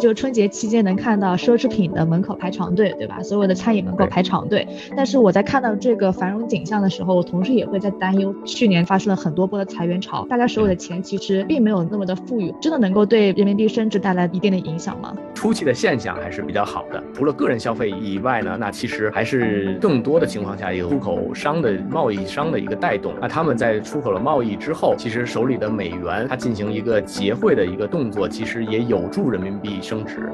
[0.00, 3.22] 就春节期间能看到奢侈品的门口排长队，对吧？
[3.22, 4.66] 所有的餐饮门口排长队。
[4.96, 15.14] 但是我在看到这个繁荣景象的时候，我同时也会在担忧，去年发生了很多波的裁员潮，大家手里的钱其实并没有那么的富裕，真的能够对人民币升值带来一定的影响吗？
[15.34, 23.12] 初期的现象还是比较好的，除了个人消费以外呢，那其实还是更多的情况下有出口商的贸易商的一个带动。
[23.20, 30.30] 那他们在出口了贸易之后，其实手里的美元它进行一个结汇的一个动作，其实也有助人民币升值。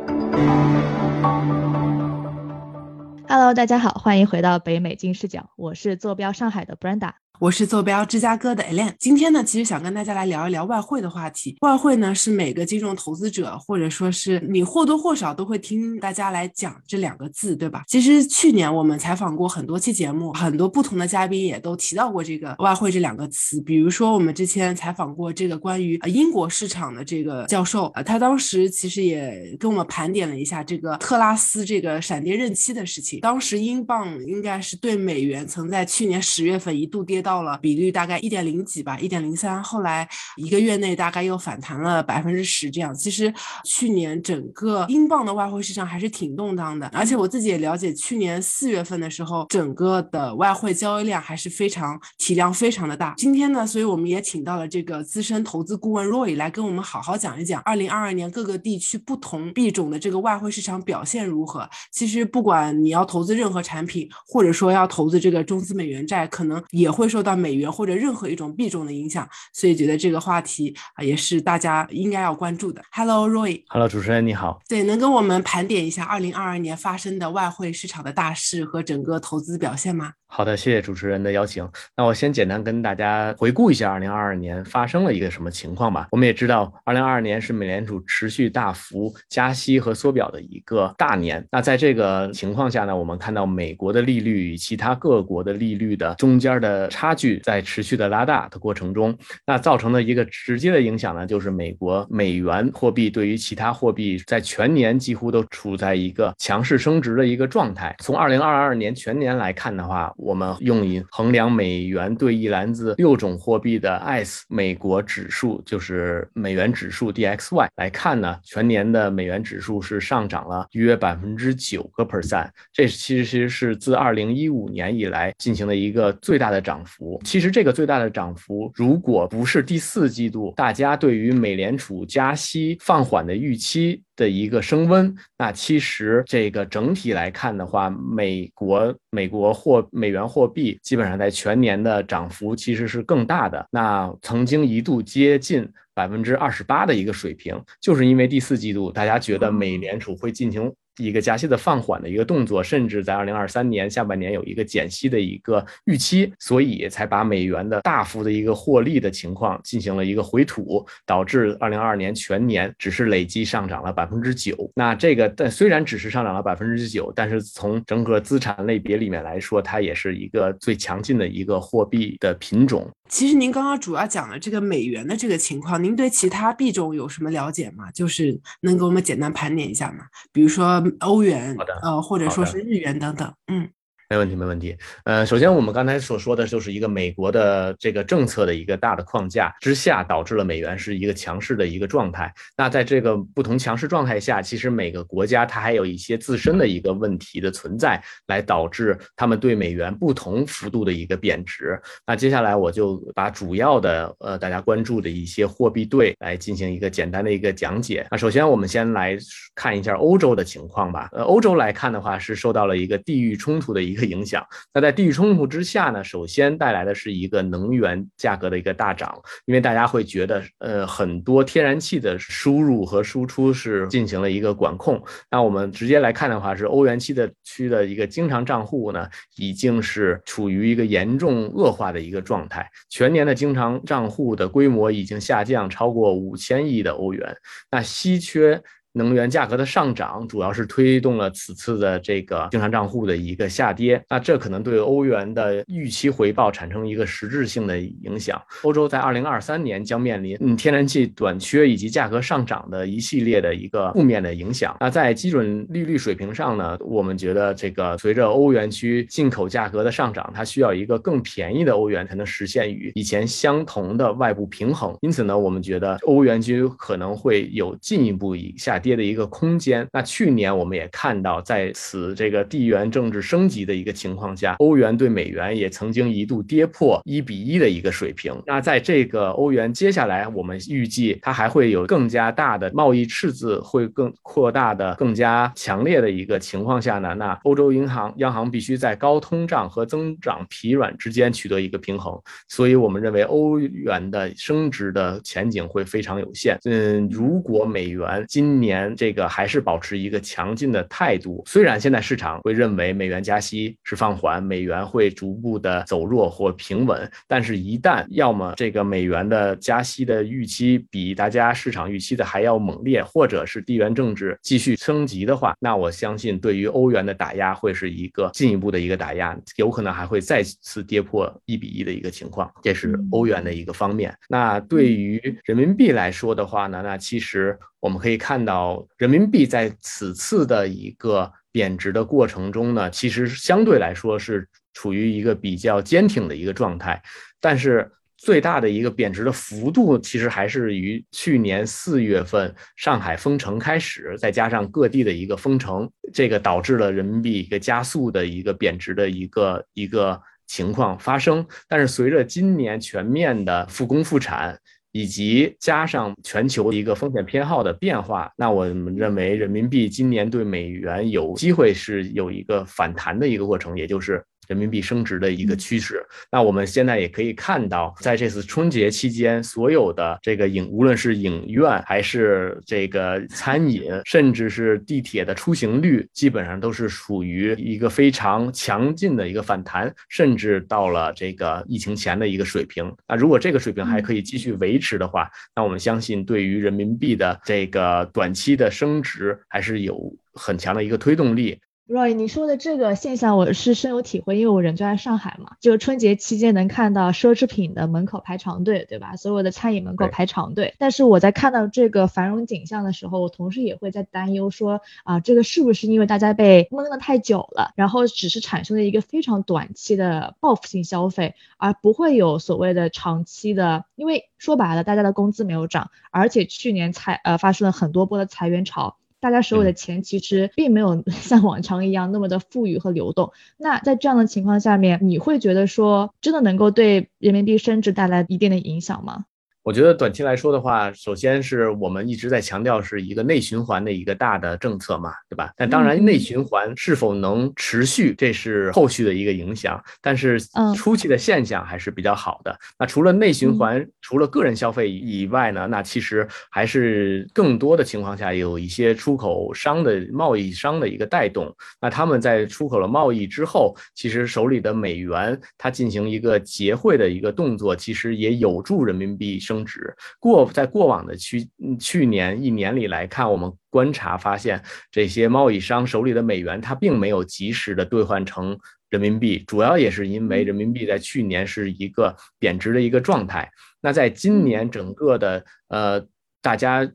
[3.29, 7.13] Hello，大家好，欢迎回到北美金视角，我是坐标上海的 Brenda。
[7.41, 11.57] 我是坐标芝加哥的 Alan 今天呢，其实想跟大家来聊一聊外汇的话题。
[11.61, 17.85] 外汇呢，是每个金融投资者或者说是你或多或少都会听大家来讲这两个字，对吧？
[17.87, 23.61] 其实去年我们采访过很多期节目，很多不同的嘉宾也都提到过这个外汇这两个词。
[23.61, 33.21] 比如说我们之前采访过这个关于英国市场的这个教授，呃，他当时其实也跟我们盘点了一下这个特拉斯这个闪电任期的事情。
[33.21, 37.28] 当时英镑应该是对美元曾在去年十月份一度跌到。
[37.29, 42.95] 到了比率大概一点零几吧，一点零三，后来一个月内大概又反弹了百分之十这样。
[42.95, 43.31] 其实
[43.65, 53.13] 去年整个英镑的外汇市场还是挺动荡的，而且我自己也了解，去年四月份的时候，整个的外汇交易量还是非常体量非常的大。
[53.19, 61.69] 今天呢，所以我们也请到了这个资深投资顾问 Roy 来跟我们好好讲一讲二零二二年各个地区不同币种的这个外汇市场表现如何。
[61.93, 67.18] 其实不管你要投资任何产品，或者说要投资这个中资美元债，可能也会受。
[67.19, 72.81] 受到美元或者任何一种币种的影响，所以觉得这个话题啊也是大家应该要关注的。
[72.93, 73.61] Hello，Roy。
[73.67, 74.61] Hello，主持人你好。
[74.69, 80.13] 对，能跟我们盘点一下二零二二年发生的外汇市场的大事和整个投资表现吗？
[80.31, 81.67] 好的，谢谢主持人的邀请。
[81.97, 86.07] 那我先简单跟大家回顾一下二零二二年发生了一个什么情况吧。
[86.13, 91.45] 我们也知道，二零二二年是美联储持续大幅加息和缩表的一个大年。
[91.51, 107.97] 那在这个情况下呢，我们看到美国的利率与其他各国的利率的中间的差差距在持续的拉大的过程中，那造成的一个直接的影响呢，就是美国美元货币对于其他货币在全年几乎都处在一个强势升值的一个状态。
[108.01, 126.98] 从二零二二年全年来看的话，我们用以衡量美元对一篮子六种货币的 ICE 美国指数，就是美元指数 DXY 来看呢，全年的美元指数是上涨了约百分之九个 percent，这其实是自二零一五年以来进行的一个最大的涨幅。
[127.25, 134.03] 其实这个最大的涨幅，如果不是第四季度大家对于美联储加息放缓的预期。
[134.19, 145.65] 的一个升温，那其实这个整体来看的话，美国美国货美元货币基本上在全年的涨幅其实是更大的，那曾经一度接近
[145.95, 150.69] 百分之二十八的一个水平，就是因为第四季度大家觉得美联储会进行。
[150.99, 164.71] 一个加息的放缓的一个动作，甚至在二零二三年下半年有一个减息的一个预期，所以才把美元的大幅的一个获利的情况进行了一个回吐，导致二零二二年全年只是累计上涨了百分之九。
[164.75, 172.89] 那这个但虽然只是上涨了百分之九，但是从整个资产类别里面来说，它也是一个最强劲的一个货币的品种。
[173.09, 177.91] 其实您刚刚主要讲了这个美元的这个情况，您对其他币种有什么了解吗？
[177.91, 180.05] 就是能给我们简单盘点一下吗？
[180.33, 183.71] 比如说欧元，呃，或者说是日元等等，嗯。
[184.11, 184.75] 没问题，没问题。
[185.05, 192.33] 呃，首先我们刚才所说的就是一个美国的这个政策的一个大的框架之下，导致了美元是一个强势的一个状态。
[192.57, 201.79] 那在这个不同强势状态下，其实每个国家它还有一些自身的一个问题的存在，来导致他们对美元不同幅度的一个贬值。
[202.07, 208.07] 那接下来我就把主要的呃大家关注的一些货币对来进行一个简单的一个讲解。
[208.11, 209.19] 那首先我们先来
[209.55, 211.11] 看一下欧洲的情况吧。
[211.13, 213.98] 呃，欧洲来看的话是受到了一个地域冲突的一。
[213.99, 225.03] 的影响，那在地域冲突之下呢，首先带来的是一个能源价格的一个大涨，因为大家会觉得，呃，很多天然气的输入和输出是进行了一个管控。
[225.31, 237.37] 那我们直接来看的话，是欧元区的区的一个经常账户呢，已经是处于一个严重恶化的一个状态，全年的经常账户的规模已经下降超过五千亿的欧元。
[237.71, 238.63] 那稀缺。
[238.95, 244.03] 能源价格的上涨，主要是推动了此次的这个经常账户的一个下跌。
[244.09, 248.41] 那这可能对欧元的预期回报产生一个实质性的影响。
[248.63, 254.75] 欧洲在二零二三年将面临嗯天然气短缺以及价格上涨的一系列的一个负面的影响。
[254.81, 264.97] 那在基准利率水平上呢，我们觉得这个随着欧元区进口价格的上涨，它需要一个更便宜的欧元才能实现与以前相同的外部平衡。
[265.03, 268.78] 因此呢，我们觉得欧元区可能会有进一步以下。
[268.79, 269.87] 跌的一个空间。
[269.93, 278.35] 那去年我们也看到，在此这个地缘政治升级的一个情况下，欧元对美元也曾经一度跌破一比一的一个水平。
[278.47, 292.19] 那在这个欧元接下来，我们预计它还会有更加大的贸易赤字，会更扩大的、更加强烈的一个情况下呢，那欧洲银行央行必须在高通胀和增长疲软之间取得一个平衡。
[292.49, 296.59] 所以我们认为欧元的升值的前景会非常有限。
[296.65, 324.15] 嗯，如果美元今年这个还是保持一个强劲的态度，虽然现在市场会认为美元加息是放缓，美元会逐步的走弱或平稳，但是，一旦要么这个美元的加息的预期比大家市场预期的还要猛烈，或者是地缘政治继续升级的话，那我相信对于欧元的打压会是一个进一步的一个打压，有可能还会再次跌破一比一的一个情况，这是欧元的一个方面。
[324.29, 337.03] 那对于人民币来说的话呢，那其实我们可以看到，人民币在此次的一个贬值的过程中呢，其实相对来说是处于一个比较坚挺的一个状态，
[337.41, 337.91] 但是。
[338.21, 351.47] 最大的一个贬值的幅度，其实还是于去年四月份上海封城开始，再加上各地的一个封城，这个导致了人民币一个加速的一个贬值的一个一个情况发生。
[351.69, 354.59] 但是随着今年全面的复工复产，
[354.93, 364.25] 以及加上全球一个风险偏好的变化，那我们认为人民币今年对美元有机会是有一个反弹的一个过程，也就是。
[364.49, 382.91] 人民币升值的一个趋势，那我们现在也可以看到，在这次春节期间，所有的这个影，无论是影院还是这个餐饮，甚至是地铁的出行率，基本上都是属于一个非常强劲的一个反弹，甚至到了这个疫情前的一个水平。
[383.07, 391.61] 那如果这个水平还可以继续维持的话，那我们相信对于人民币的这个短期的升值还是有很强的一个推动力。
[391.89, 399.17] Roy，你说的这个现象我是深有体会，因为我人就在上海嘛，就春节期间能看到奢侈品的门口排长队，对吧？
[399.17, 400.75] 所有的餐饮门口排长队。
[400.77, 413.87] 但是我在看到这个繁荣景象的时候，我同时也会在担忧说，啊，这个是不是因为大家被闷了太久了，然后只是产生了一个非常短期的报复性消费，而不会有所谓的长期的？
[413.95, 418.99] 因为说白了，大家的工资没有涨，而且去年裁呃发生了很多波的裁员潮。
[419.21, 423.33] 大家手里的钱其实并没有 像往常一样那么的富裕和流动。
[423.57, 429.25] 那在这样的情况下面，你会觉得说真的能够对人民币升值带来一定的影响吗？
[429.69, 435.53] 我觉得短期来说的话，首先是我们一直在强调是一个内循环的一个大的政策嘛，对吧？
[435.59, 439.79] 但当然，内循环是否能持续，这是后续的一个影响。
[440.01, 440.41] 但是
[440.75, 442.59] 初期的现象还是比较好的。
[442.79, 451.55] 那除了内循环，除了个人消费以外呢，那其实还是更多的情况下有一些出口商的贸易商的一个带动。
[451.79, 459.58] 那他们在出口了贸易之后，其实手里的美元它进行一个结汇的一个动作，其实也有助人民币升。
[459.59, 461.49] 升值过在过往的去
[461.81, 468.57] 去年一年里来看，我们观察发现，这些贸易商手里的美元，它并没有及时的兑换成
[468.89, 473.51] 人民币，主要也是因为人民币在去年是一个贬值的一个状态。
[473.81, 476.07] 那在今年整个的呃，
[476.41, 476.89] 大家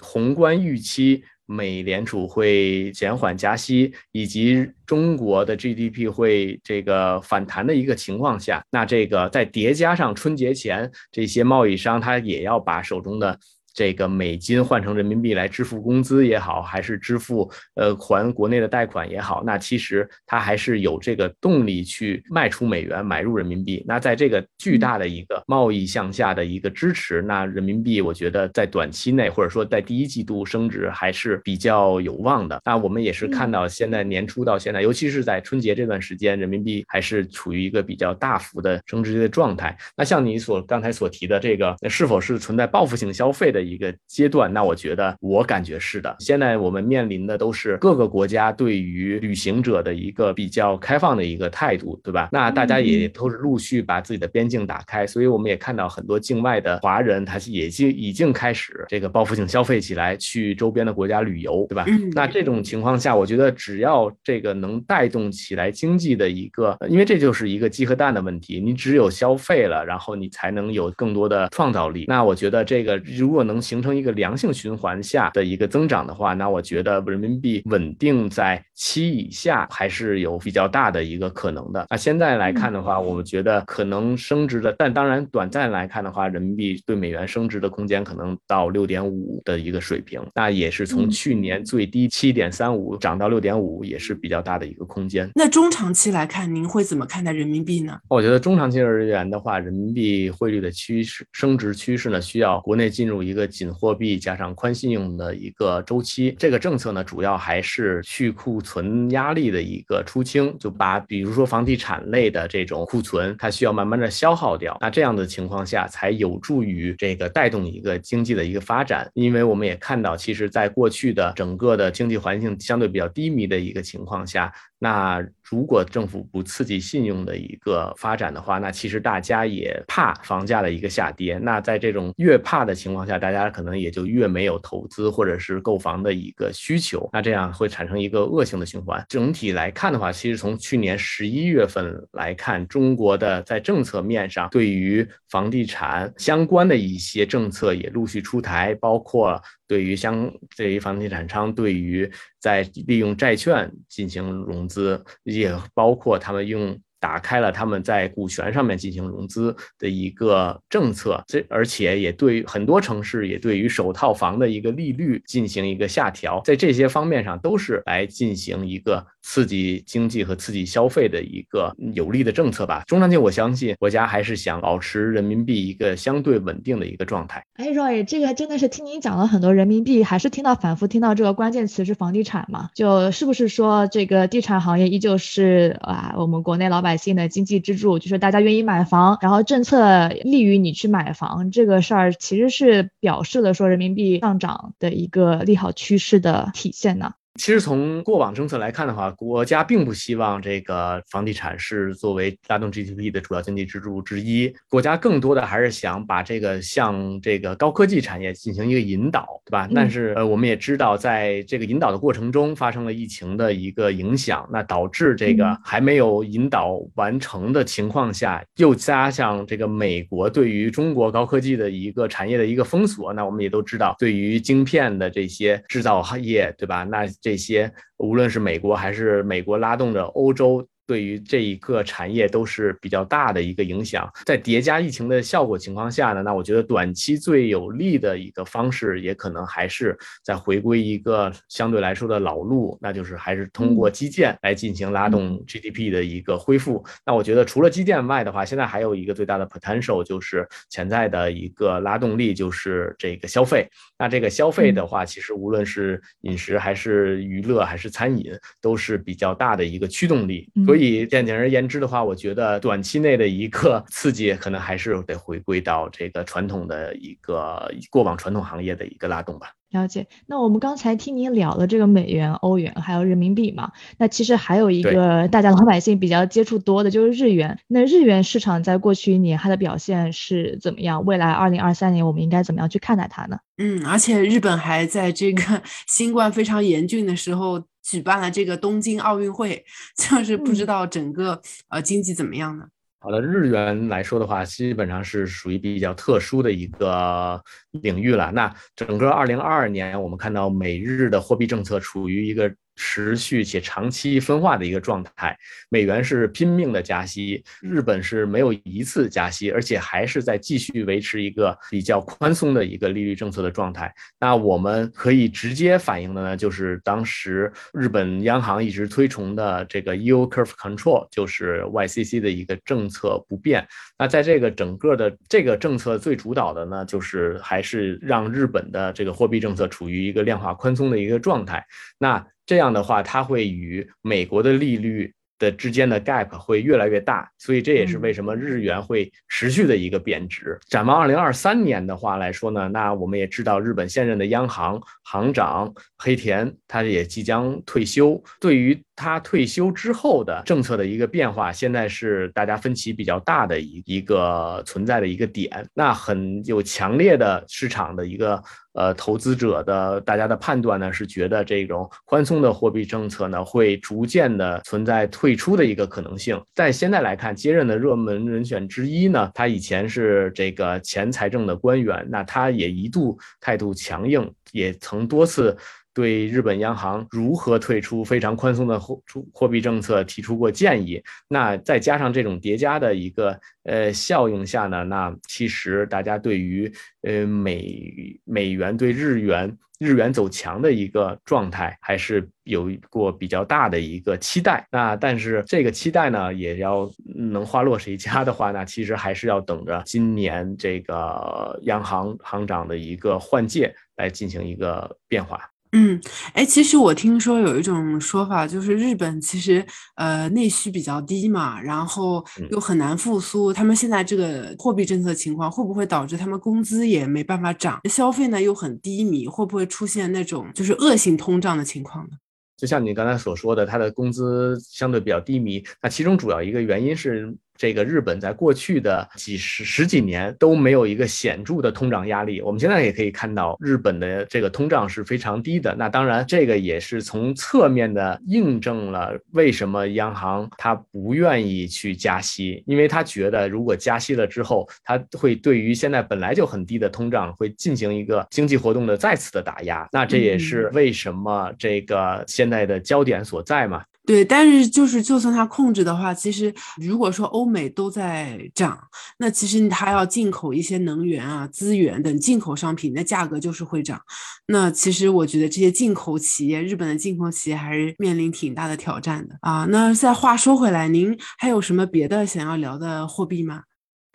[0.00, 1.22] 宏观预期。
[1.50, 13.40] 美联储会减缓加息，以及中国的 GDP 会这个反弹的一个情况下，那这个再叠加上春节前这些贸易商，他也要把手中的。
[13.78, 23.84] 这个美金换成人民币来支付工资也好，还是支付呃还国内的贷款也好，那其实它还是有这个动力去卖出美元买入人民币。
[23.86, 32.60] 那在这个巨大的一个贸易向下的一个支持，那人民币我觉得在短期内或者说在第一季度升值还是比较有望的。
[32.64, 39.78] 那我们也是看到现在年初到现在，尤其是在春节这段时间，人民币还是处于一个比较大幅的升值的状态。
[39.96, 43.67] 那像你所刚才所提的这个，是否是存在报复性消费的？
[43.68, 46.16] 一个阶段，那我觉得我感觉是的。
[46.20, 52.28] 现在我们面临的都是各个国家对于旅行者的一个比较开放的一个态度，对吧？
[52.32, 61.84] 那大家也都是陆续把自己的边境打开，所以我们也看到很多境外的华人，他是已经已经开始这个报复性消费起来，去周边的国家旅游，对吧？
[62.14, 72.04] 那这种情况下，我觉得只要这个能带动起来经济的一个，因为这就是一个鸡和蛋的问题，你只有消费了，然后你才能有更多的创造力。
[72.08, 81.84] 那我觉得这个如果能能形成一个良性循环下的一个增长的话，那我觉得人民币稳定在七以下还是有比较大的一个可能的。
[81.90, 95.28] 那现在来看的话，我们觉得可能升值的，但当然短暂来看的话，人民币对美元升值的空间可能到六点五的一个水平，那也是从去年最低七点三五涨到六点五，也是比较大的一个空间。
[95.34, 97.98] 那中长期来看，您会怎么看待人民币呢？
[98.08, 106.34] 我觉得中长期而言的话，人民币汇率的趋势升值趋势呢，需要国内进入一个一个紧货币加上宽信用的一个周期。
[106.36, 114.76] 这个政策呢，主要还是去库存压力的一个出清，就把比如说房地产类的这种库存，它需要慢慢的消耗掉。
[114.80, 119.08] 那这样的情况下，才有助于这个带动一个经济的一个发展。
[119.14, 124.52] 因为我们也看到，其实在过去的整个的经济环境相对比较低迷的一个情况下。
[124.80, 131.38] 那如果政府不刺激信用的一个发展的话，那其实大家也怕房价的一个下跌。
[131.38, 137.08] 那在这种越怕的情况下，大家可能也就越没有投资或者是购房的一个需求。
[137.12, 139.04] 那这样会产生一个恶性的循环。
[139.08, 149.40] 整体来看的话，其实从去年十一月份来看，中国的在政策面上对于房地产相关的一些政策也陆续出台，包括。
[149.68, 152.10] 对于相对于房地产商，对于
[152.40, 156.76] 在利用债券进行融资，也包括他们用。
[157.00, 172.82] 打开了他们在股权上面进行融资的一个政策，这而且也对很多城市也对于首套房的一个利率进行一个下调，在这些方面上都是来进行一个刺激经济和刺激消费的一个有利的政策吧。
[172.86, 177.44] 中长期我相信国家还是想保持人民币一个相对稳定的一个状态。
[177.54, 182.70] 哎，Roy，这个真的是听您讲了很多人民币，还是听到反复听到这个关键词是房地产嘛？
[182.74, 186.78] 就是不是说这个地产行业依旧是啊我们国内老。
[186.78, 197.14] 百姓的经济支柱就是大家愿意买房，然后政策利于你去买房，这个事儿其实是表示了说人民币上涨的一个利好趋势的体现呢。
[197.38, 204.52] 其实从过往政策来看的话，国家并不希望这个房地产是作为拉动 GDP 的主要经济支柱之一。
[204.68, 209.68] 国家更多的还是想把这个向这个高科技产业进行一个引导，对吧？
[209.72, 223.12] 但是呃，我们也知道，在这个引导的过程中发生了疫情的一个影响，那导致这个还没有引导完成的情况下，又加上这个美国对于中国高科技的一个产业的一个封锁。
[223.12, 226.82] 那我们也都知道，对于晶片的这些制造行业，对吧？
[226.82, 230.66] 那这这些无论是美国还是美国拉动着欧洲。
[230.88, 246.82] 对于这一个产业都是比较大的一个影响，在叠加疫情的效果情况下呢，那我觉得短期最有利的一个方式，也可能还是在回归一个相对来说的老路，那就是还是通过基建来进行拉动 GDP 的一个恢复。
[247.04, 253.68] 那我觉得除了基建外的话，现在还有一个最大的 potential 就是潜在的一个拉动力就是这个消费。
[253.98, 260.50] 那这个消费的话，其实无论是饮食还是娱乐还是餐饮，都是比较大的一个驱动力。
[260.64, 260.77] 所以。
[260.78, 269.48] 所以，简而言之的话，我觉得短期内的一个刺激，可能还是得回归到这个传统的一个过往传统行业的一个拉动吧。
[269.70, 270.06] 了解。
[270.26, 277.58] 那我们刚才听您聊了这个美元、欧元还有人民币嘛，那其实还有一个大家老百姓比较接触多的就是日元。
[277.66, 281.04] 那日元市场在过去一年它的表现是怎么样？
[281.04, 283.36] 未来二零二三年我们应该怎么样去看待它呢？
[283.56, 287.64] 嗯，而且日本还在这个新冠非常严峻的时候。
[287.88, 289.64] 举办了这个东京奥运会，
[289.96, 292.66] 就是不知道整个呃经济怎么样呢？
[293.00, 297.40] 好的，日元来说的话，基本上是属于比较特殊的一个
[297.70, 298.30] 领域了。
[298.32, 302.52] 那整个二零二二年，我们看到美日的货币政策处于一个。
[302.78, 305.36] 持续且长期分化的一个状态，
[305.68, 313.92] 美元是拼命的加息，日本是没有一次加息，而且还是在继续维持一个比较宽松的一个利率政策的状态。
[314.20, 323.66] 那我们可以直接反映的呢，就是当时日本央行一直推崇的这个 yield curve control，就是 YCC 的一个政策不变。
[323.98, 331.66] 那在这个整个的这个政策最主导的呢，就是还是让日本的这个货币政策处于一个量化宽松的一个状态。
[331.98, 340.58] 那这样的话，它会与美国的利率的之间的 gap 会越来越大，所以这也是为什么日元会持续的一个贬值。
[340.66, 355.64] 展望二零二三年的话来说呢，那我们也知道日本现任的央行行长黑田他也即将退休，对于他退休之后的政策的一个变化，现在是大家分歧比较大的一一个存在的一个点。
[355.72, 366.42] 那很有强烈的市场的一个呃投资者的大家的判断呢，是觉得这种宽松的货币政策呢会逐渐的存在退出的一个可能性。
[366.52, 375.56] 在现在来看，接任的热门人选之一呢，他以前是这个前财政的官员，那他也一度态度强硬，也曾多次。
[375.98, 394.64] 对日本央行如何退出非常宽松的货出货币政策提出过建议，那再加上这种叠加的一个呃效应下呢，那其实大家对于呃美美元对日元日元走强的一个状态还是有过比较大的一个期待。
[394.70, 405.40] 那但是这个期待呢，也要能花落谁家的话，那其实还是要等着今年这个央行行长的一个换届来进行一个变化。
[405.72, 406.00] 嗯，
[406.32, 409.64] 哎，其实我听说有一种说法，就是日本其实
[409.96, 422.10] 呃内需比较低嘛，然后又很难复苏，他们现在这个货币政策情况会不会导致他们工资也没办法涨，消费呢又很低迷，会不会出现那种就是恶性通胀的情况呢？
[422.56, 427.36] 就像你刚才所说的，他的工资相对比较低迷，那其中主要一个原因是。
[427.58, 435.74] 这个日本在过去的几十十几年都没有一个显著的通胀压力，我们现在也可以看到日本的这个通胀是非常低的。
[435.76, 449.88] 那当然，这个也是从侧面的印证了为什么央行它不愿意去加息，因为它觉得如果加息了之后，它会对于现在本来就很低的通胀会进行一个经济活动的再次的打压。
[449.90, 453.82] 那这也是为什么这个现在的焦点所在嘛。
[454.08, 458.80] 对，但是就是就算它控制的话，其实如果说欧美都在涨，
[459.18, 464.00] 那其实它要进口一些能源啊、资源等进口商品，那价格就是会涨。
[464.46, 469.66] 那其实我觉得这些进口企业，日本的进口企业还是面临挺大的挑战的啊。
[469.68, 473.64] 那再话说回来，您还有什么别的想要聊的货币吗？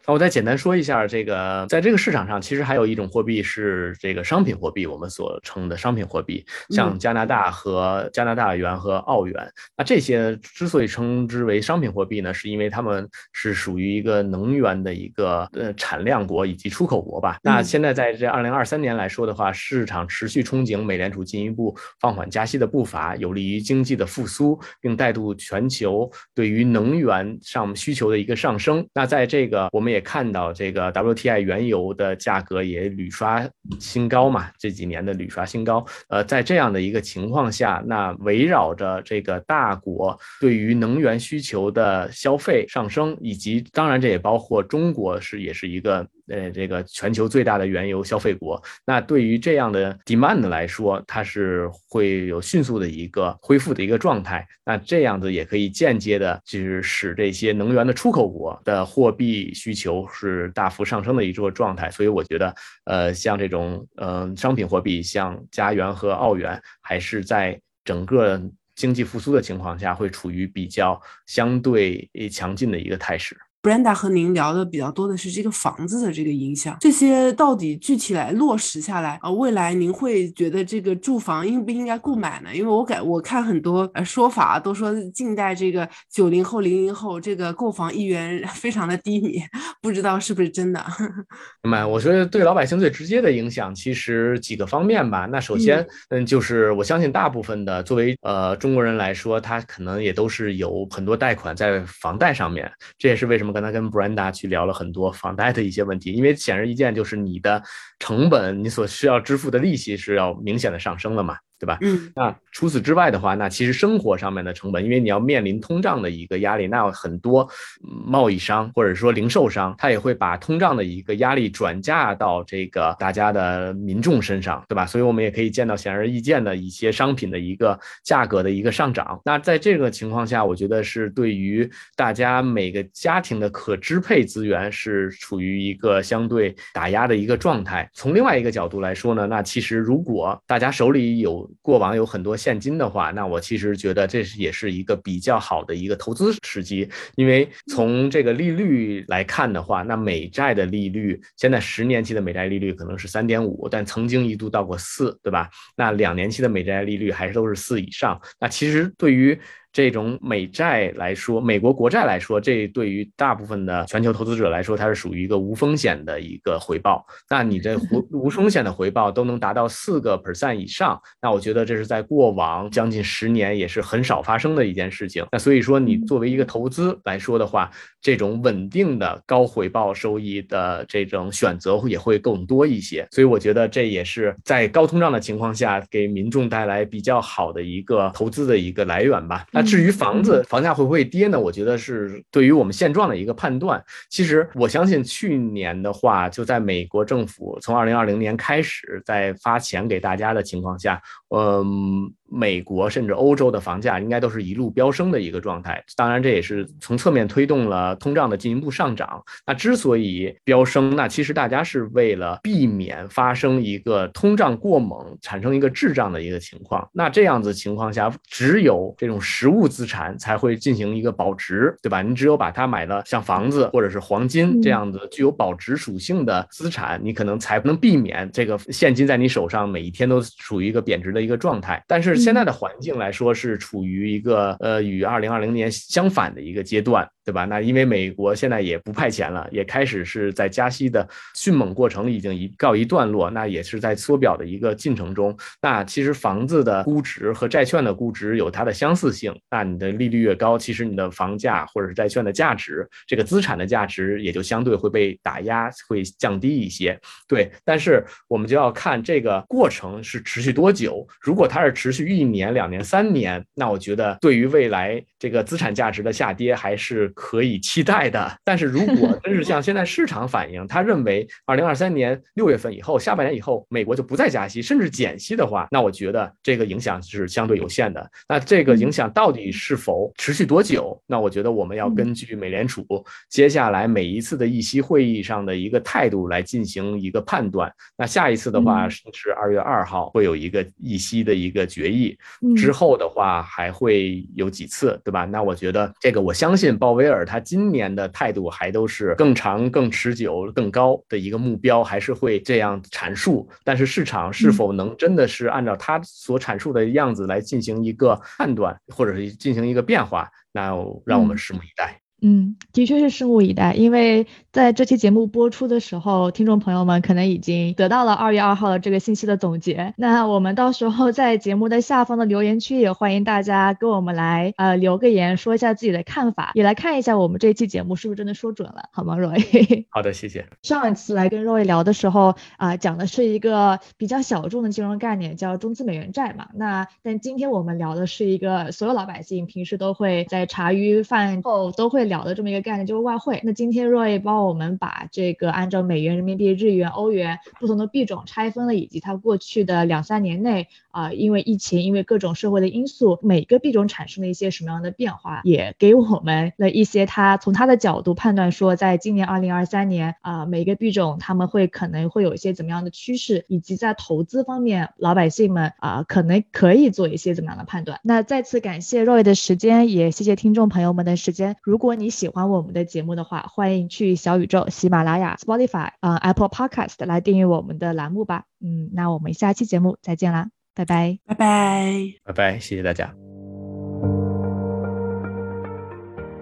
[0.06, 9.34] 那我再简单说一下，这个在这个市场上，其实还有一种货币是这个商品货币，我们所称的商品货币，像加拿大和加拿大元和澳元。
[9.78, 17.38] 那这些之所以称之为商品货币呢，是因为它们是属于一个能源的一个呃产量国以及出口国吧。
[17.42, 28.86] 那现在在这二零二三年来说的话，市场持续憧憬美联储进一步放缓加息的步伐，有利于经济的复苏，并带动全球对于能源上需求的一个上升。
[28.94, 29.93] 那在这个我们。
[29.94, 33.48] 也看到这个 WTI 原油的价格也屡刷
[33.80, 35.86] 新高嘛，这几年的屡刷新高。
[36.10, 46.06] 呃，在这样的一个情况下，那围绕着这个大国对于能源需求的消费上升，以及当然这也包括中国是也是一个。
[46.28, 54.48] 呃，这个全球最大的原油消费国，那对于这样的 demand 来说，它是会有迅速的一个恢复的一个状态。
[54.66, 61.92] 那这样子也可以间接的，就是使这些能源的出口国的货币需求是大幅上升的一个状态。
[61.92, 62.56] 所以我觉得，
[62.86, 68.42] 呃，像这种呃商品货币，像加元和澳元，还是在整个
[68.76, 73.36] 经济复苏的情况下，会处于比较相对强劲的一个态势。
[73.64, 79.32] Brenda 和您聊的比较多的是这个房子的这个影响，这些到底具体来落实下来啊？
[79.32, 82.54] 未来您会觉得这个住房应不应该购买呢？
[82.54, 89.42] 因为我感我看很多呃说法都说近代这个九零后、零零后这个购房意愿 非常的低迷，
[89.82, 90.86] 不知道是不是真的？
[91.64, 91.86] 明白？
[91.86, 95.26] 我觉得对老百姓最直接的影响其实几个方面吧。
[95.32, 103.53] 那首先，嗯，就是我相信大部分的作为呃中国人来说，他可能也都是有很多贷款在房贷上面，这也是为什么。
[103.54, 107.62] 刚才跟 Brenda 去聊了很多房贷的一些问题，因为显而易见，就是你的
[108.00, 111.38] 成本，你所需要支付的利息是要明显的上升了嘛。
[111.64, 111.78] 对吧？
[111.82, 117.50] 嗯，那除此之外的话，那其实生活上面的成本，因为你要面临通胀的一个压力，那很多
[117.82, 124.86] 贸易商或者说零售商，他也会把通胀的一个压力转嫁到这个大家的民众身上，对吧？
[124.86, 129.22] 所以我们也可以见到显而易见的一些商品的一个价格的一个上涨。
[129.24, 137.90] 那在这个情况下，我觉得是对于大家每个家庭的可支配资源是处于一个相对打压的一个状态。
[137.94, 155.50] 从另外一个角度来说呢，那其实如果大家手里有过往有很多现金的话，那我其实觉得这是也是一个比较好的一个投资时机，因为从这个利率来看的话，那美债的利率现在十年期的美债利率可能是三点五，但曾经一度到过四，对吧？
[155.76, 158.20] 那两年期的美债利率还是都是四以上。
[158.40, 159.40] 那其实对于
[159.74, 167.04] 这种美债来说，美国国债来说，这对于大部分的全球投资者来说，它是属于一个无风险的一个回报。
[167.28, 175.26] 那你这无 无风险的回报都能达到四个 percent 以上，那我觉得这是在过往将近十年也是很少发生的一件事情。
[175.32, 183.08] 那所以说，你作为一个投资来说的话，这种稳定的高回报收益的这种选择也会更多一些。
[183.10, 189.48] 所以我觉得这也是在高通胀的情况下，给民众带来比较好的一个投资的一个来源吧。
[189.52, 191.40] 那至于房子房价会不会跌呢？
[191.40, 193.84] 我觉得是对于我们现状的一个判断。
[194.10, 202.12] 其实我相信去年的话，就在美国政府从二零二零年开始在发钱给大家的情况下，嗯。
[202.36, 209.24] 美国甚至欧洲的房价应该都是一路飙升的一个状态，当然这也是从侧面推动了通胀的进一步上涨。
[209.46, 216.90] 那之所以飙升，那其实大家是为了避免发生一个通胀过猛，产生一个滞胀的一个情况。
[216.92, 222.02] 那这样子情况下，只有这种实物资产才会进行一个保值，对吧？
[222.02, 231.84] 你只有把它买了像房子或者是黄金这样子具有保值属性的资产，你可能才能避免这个现金在你手上每一天都处于一个贬值的一个状态。
[231.88, 237.08] 但是现在的环境来说是处于一个呃与二零二零年相反的一个阶段。
[237.26, 237.46] 对吧？
[237.46, 245.34] 那因为美国现在也不派钱了，也开始是在加息的迅猛过程已经一告一段落，那也是在缩表的一个进程中。
[245.62, 249.34] 那其实房子的估值和债券的估值有它的相似性。
[249.50, 257.00] 那你的利率越高，其实你的房价或者是债券的价值，这个资产的价值也就相对会被打压，会降低一些。
[257.26, 261.08] 对，但是我们就要看这个过程是持续多久。
[261.22, 267.13] 如果它是持续一年、两年、三年，那我觉得对于未来这个资产价值的下跌还是。
[267.16, 278.12] 可以期待的，但是如果 真是像现在市场反应，他认为二零二三年六月份以后，下半年以后，美国就不再加息，甚至减息的话，那我觉得这个影响是相对有限的。
[278.28, 281.00] 那这个影响到底是否持续多久？
[281.06, 282.84] 那我觉得我们要根据美联储
[283.30, 287.72] 接下来每一次的议息会议上的一个态度来进行一个判断。
[287.96, 292.18] 那下一次的话是二月二号会有一个议息的一个决议，
[292.56, 295.26] 之后的话还会有几次，对吧？
[295.26, 297.03] 那我觉得这个我相信鲍威。
[297.04, 303.50] 威尔他今年的态度还都是更长、更持久、更高的一个目标，还是会这样阐述。
[303.66, 310.70] 但是市场是否能真的是按照他所阐述的样子来进行一个判断，或者是进行一个变化，那
[311.06, 312.03] 让我们拭目以待。
[312.26, 319.94] 嗯，的确是拭目以待，因为在这期节目播出的时候，听众朋友们可能已经得到了二月二号的这个信息的总结。
[319.98, 329.84] 那我们到时候在节目的下方的留言区也欢迎大家跟我们来呃留个言，说一下自己的看法，也来看一下我们这期节目是不是真的说准了，好吗，Roy？
[329.92, 330.46] 好的，谢谢。
[330.62, 336.48] 上一次来跟 Roy 聊的时候啊，讲的是一个比较小众的金融概念，叫中资美元债嘛。
[336.54, 342.13] 那但今天我们聊的是一个所有老百姓平时都会在茶余饭后都会。
[342.14, 343.42] 聊的这么一个概念就是外汇。
[343.44, 368.00] 那今天 Roy 帮我们把这个按照美元、人民币、日元、欧元不同的币种拆分了，以及它过去的两三年内啊，因为疫情，因为各种社会的因素，每个币种产生了一些什么样的变化，也给我们了一些他从他的角度判断说，在今年二零二三年啊，每个币种他们会可能会有一些怎么样的趋势，以及在投资方面，老百姓们啊可能可以做一些怎么样的判断。
[368.04, 371.56] 那再次感谢 Roy 的时间，也谢谢听众朋友们的时间。
[371.64, 378.44] 如果你你喜欢我们的节目的话，欢迎去小宇宙、喜马拉雅、Spotify、嗯 Apple Podcast 来订阅我们的栏目吧。
[378.60, 381.94] 嗯，那我们下期节目再见啦，拜拜，拜拜，
[382.26, 383.16] 拜拜，谢谢大家。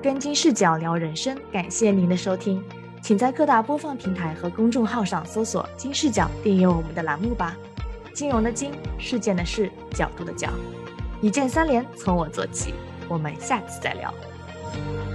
[0.01, 2.59] 跟金视角聊人生，感谢您的收听，
[3.03, 7.55] 请在各大播放平台和公众号上搜索“金视角”，订阅我们的栏目吧。
[8.15, 10.49] 金融的金，事件的事，角度的角，
[11.21, 12.73] 一键三连，从我做起。
[13.07, 14.11] 我们下次再聊。
[14.73, 15.10] Thank you.